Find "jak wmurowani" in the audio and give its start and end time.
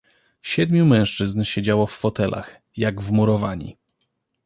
2.77-3.77